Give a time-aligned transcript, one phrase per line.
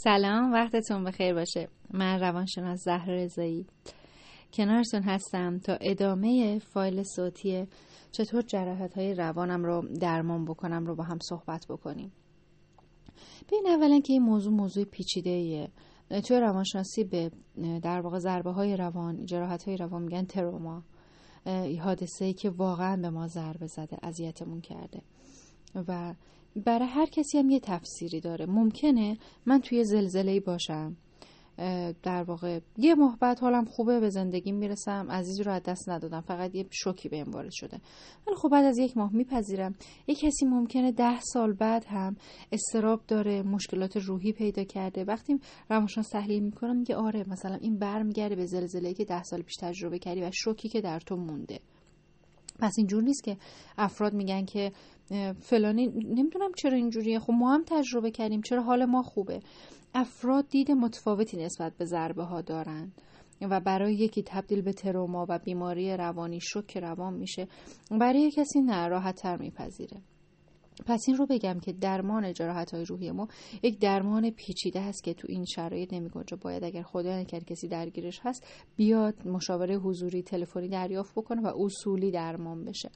[0.00, 1.68] سلام وقتتون بخیر باشه.
[1.90, 3.66] من روانشناس زهر رضایی.
[4.52, 7.66] کنارتون هستم تا ادامه فایل صوتی
[8.12, 12.12] چطور جراحت های روانم رو درمان بکنم رو با هم صحبت بکنیم.
[13.46, 15.68] ببین اولا که این موضوع موضوع پیچیده ایه
[16.20, 17.30] توی روانشناسی به
[17.82, 20.82] در واقع ضربه های روان جراحت های روان میگن تروما.
[21.82, 25.02] حادثه ای که واقعا به ما ضربه زده اذیتمون کرده.
[25.74, 26.14] و
[26.64, 28.46] برای هر کسی هم یه تفسیری داره.
[28.46, 30.96] ممکنه من توی زلزله باشم.
[32.02, 35.06] در واقع یه بعد حالم خوبه به زندگی می‌رسم.
[35.10, 36.20] عزیزی رو از دست ندادم.
[36.20, 37.80] فقط یه شوکی به وارد شده.
[38.26, 39.74] ولی خب بعد از یک ماه میپذیرم.
[40.06, 42.16] یه کسی ممکنه ده سال بعد هم
[42.52, 45.04] استراب داره مشکلات روحی پیدا کرده.
[45.04, 45.40] وقتی
[45.70, 49.98] روانشناس تحلیل می‌کنم میگه آره مثلا این برمیگرده به زلزله که ده سال پیش تجربه
[49.98, 51.60] کردی و شوکی که در تو مونده.
[52.58, 53.36] پس اینجور نیست که
[53.78, 54.72] افراد میگن که
[55.40, 57.18] فلانی نمی‌دونم چرا اینجوریه.
[57.18, 58.40] خب ما هم تجربه کردیم.
[58.40, 59.40] چرا حال ما خوبه؟
[59.94, 62.92] افراد دید متفاوتی نسبت به ضربه ها دارن
[63.40, 67.48] و برای یکی تبدیل به تروما و بیماری روانی شک روان میشه.
[67.90, 70.02] برای کسی نه راحت تر میپذیره.
[70.86, 73.28] پس این رو بگم که درمان جراحت های روحی ما
[73.62, 76.36] یک درمان پیچیده هست که تو این شرایط نمیگنجه.
[76.36, 82.10] باید اگر خدا نکرد کسی درگیرش هست بیاد مشاوره حضوری تلفنی دریافت بکنه و اصولی
[82.10, 82.90] درمان بشه.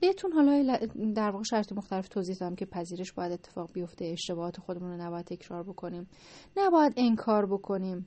[0.00, 0.78] بهتون حالا
[1.14, 5.26] در واقع شرط مختلف توضیح دادم که پذیرش باید اتفاق بیفته اشتباهات خودمون رو نباید
[5.26, 6.08] تکرار بکنیم.
[6.56, 8.06] نباید انکار بکنیم.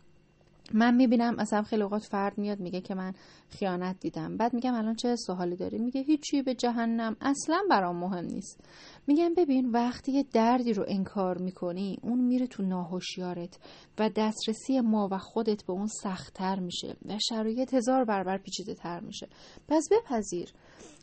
[0.74, 3.14] من می‌بینم مثلا خیلی اوقات فرد میاد میگه که من
[3.50, 4.38] خیانت دیدم.
[4.38, 7.16] بعد میگم الان چه سوالی داری؟ میگه هیچی به جهنم.
[7.22, 8.60] اصلا برام مهم نیست.
[9.08, 13.60] میگم ببین وقتی یه دردی رو انکار می‌کنی اون میره تو ناهوشیارت
[14.00, 19.00] و دسترسی ما و خودت به اون سختتر میشه و شرایط هزار برابر پیچیده تر
[19.00, 19.28] میشه.
[19.68, 20.54] پس بپذیر.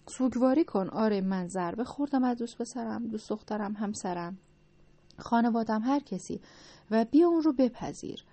[0.06, 0.88] سوگواری کن.
[0.88, 2.24] آره من ضربه خوردم.
[2.24, 4.38] از دوست پسرم دوست دخترم همسرم
[5.18, 6.40] خانوادم هر کسی.
[6.90, 8.24] و بیا اون رو بپذیر.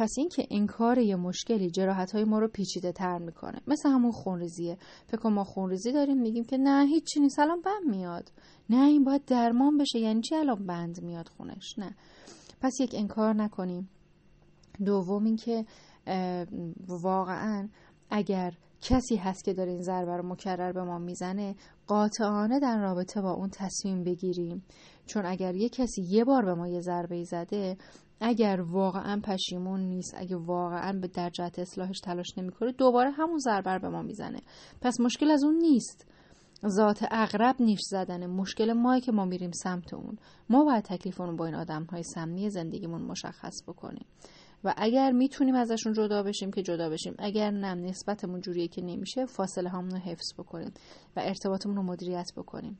[0.00, 3.60] پس اینکه انکار یه مشکلی جراحت های ما رو پیچیده تر می‌کنه.
[3.66, 4.78] مثل همون خونریزیه.
[5.06, 7.38] فکر ما خونریزی داریم میگیم که نه هیچی نیست.
[7.38, 8.32] الان بند میاد.
[8.70, 9.98] نه این باید درمان بشه.
[9.98, 11.96] یعنی چی الان بند میاد خونش؟ نه.
[12.60, 13.90] پس یک انکار نکنیم.
[14.84, 15.64] دوم اینکه
[16.88, 17.68] واقعا
[18.10, 21.54] اگر کسی هست که داره این ضربه رو مکرر به ما می‌زنه
[21.86, 24.62] قاطعانه در رابطه با اون تصمیم بگیریم.
[25.06, 27.76] چون اگر یه کسی یه بار به ما یه ضربه زده
[28.20, 33.78] اگر واقعا پشیمون نیست اگر واقعا به در جهت اصلاحش تلاش نمی‌کنه دوباره همون ضربه
[33.78, 34.40] به ما می‌زنه.
[34.80, 36.06] پس مشکل از اون نیست.
[36.68, 38.26] ذات اغرب نیش زدنه.
[38.26, 40.18] مشکل ما که ما میریم سمت اون.
[40.50, 44.06] ما باید تکلیفمون با این آدم های سمی زندگیمون مشخص بکنیم.
[44.64, 47.14] و اگر می‌تونیم ازشون جدا بشیم که جدا بشیم.
[47.18, 50.72] اگر نه نسبتمون جوریه که نمیشه فاصله همون رو حفظ بکنیم
[51.16, 52.78] و ارتباطمون رو مدیریت بکنیم.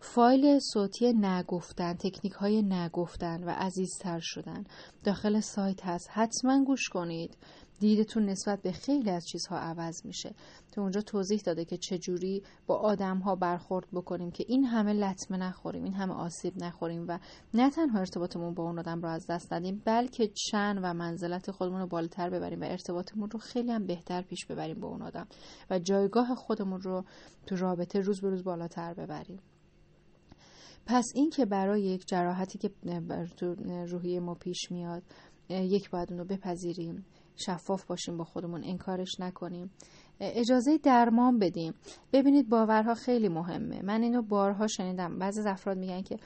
[0.00, 4.64] فایل صوتی نگفتن تکنیک های نگفتن و عزیزتر شدن
[5.04, 6.08] داخل سایت هست.
[6.12, 7.36] حتما گوش کنید.
[7.80, 10.34] دیدتون نسبت به خیلی از چیزها عوض میشه.
[10.72, 15.36] تو اونجا توضیح داده که چجوری با آدم ها برخورد بکنیم که این همه لطمه
[15.36, 17.18] نخوریم این همه آسیب نخوریم و
[17.54, 21.80] نه تنها ارتباطمون با اون آدم رو از دست ندیم بلکه چند و منزلت خودمون
[21.80, 25.26] رو بالاتر ببریم و ارتباطمون رو خیلی هم بهتر پیش ببریم با اون آدم
[25.70, 27.04] و جایگاه خودمون رو
[27.46, 29.40] تو رابطه روز به روز بالاتر ببریم.
[30.86, 32.70] پس این که برای یک جراحتی که
[33.36, 33.54] تو
[33.88, 35.02] روحی ما پیش میاد
[35.48, 37.06] یک باید اون رو بپذیریم
[37.36, 39.70] شفاف باشیم با خودمون انکارش نکنیم.
[40.20, 41.74] اجازه درمان بدیم.
[42.12, 43.82] ببینید باورها خیلی مهمه.
[43.82, 45.18] من اینو بارها شنیدم.
[45.18, 46.16] بعضی از افراد میگن که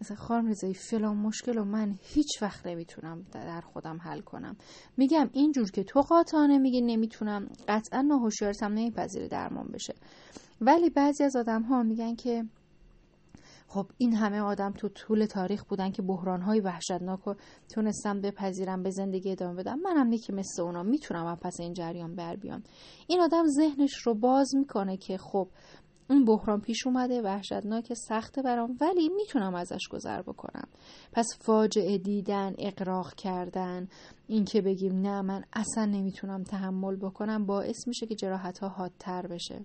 [0.00, 4.56] مثلا خانم رضایی فلان مشکل رو من هیچ وقت نمی‌تونم در خودم حل کنم.
[4.96, 9.94] میگم اینجور که تو قاطعانه میگی نمی‌تونم قطعا ناهوشیارتم نمیپذیره درمان بشه.
[10.60, 12.44] ولی بعضی از آدم ها میگن که
[13.74, 17.36] خب این همه آدم تو طول تاریخ بودن که بحرانهای وحشتناک رو
[17.74, 22.14] تونستم بپذیرم به زندگی ادامه بدم منم یکی مثل اونا می‌تونم از پس این جریان
[22.14, 22.62] بر بیام.
[23.06, 25.48] این آدم ذهنش رو باز می‌کنه که خب
[26.10, 30.68] این بحران پیش اومده وحشتناک سخته برام ولی می‌تونم ازش گذر بکنم.
[31.12, 33.88] پس فاجعه دیدن اقراق کردن
[34.26, 39.60] اینکه بگیم نه من اصلا نمی‌تونم تحمل بکنم باعث میشه که جراحت ها حادتر بشه.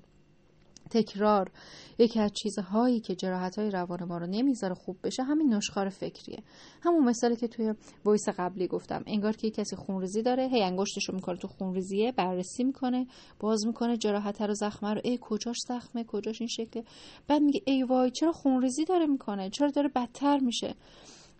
[0.90, 1.52] تکرار.
[1.98, 6.44] یکی از چیزهایی که جراحت های روان ما رو نمی‌ذاره خوب بشه همین نشخار فکریه.
[6.82, 7.74] همون مثالی که توی
[8.06, 9.04] وایس قبلی گفتم.
[9.08, 13.08] انگار که کسی خونریزی داره هی انگشتشو می‌کنه تو خونریزیه بررسی می‌کنه
[13.40, 15.02] باز می‌کنه جراحت رو زخمه رو.
[15.04, 16.84] ای کجاش زخمه؟ کجاش این شکله؟
[17.28, 20.76] بعد میگه ای وای چرا خونریزی داره می‌کنه؟ چرا داره بدتر میشه؟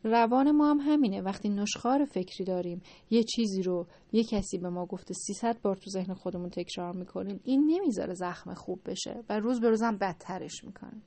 [0.04, 1.22] روان ما هم همینه.
[1.22, 5.90] وقتی نشخار فکری داریم یه چیزی رو یه کسی به ما گفته 300 بار تو
[5.90, 11.02] ذهن خودمون تکرار می‌کنیم این نمی‌ذاره زخم خوب بشه و روز به روزم بدترش می‌کنه.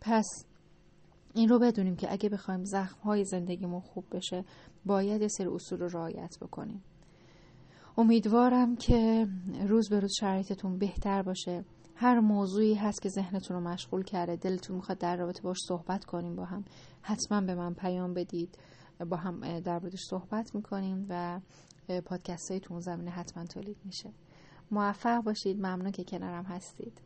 [0.00, 0.26] پس
[1.34, 4.44] این رو بدونیم که اگه بخوایم زخم های زندگیمون خوب بشه
[4.86, 6.82] باید یه سری اصول رو رعایت بکنیم.
[7.98, 9.26] امیدوارم که
[9.68, 11.64] روز به روز شرایطتون بهتر باشه.
[11.94, 16.36] هر موضوعی هست که ذهنتون رو مشغول کرده دلتون می‌خواد در رابطه باش صحبت کنیم
[16.36, 16.64] با هم
[17.02, 18.58] حتما به من پیام بدید.
[19.10, 21.40] با هم در موردش صحبت می‌کنیم و
[22.04, 24.10] پادکست های تو زمینه حتما تولید میشه.
[24.70, 25.56] موفق باشید.
[25.56, 27.00] ممنون که کنارم هستید.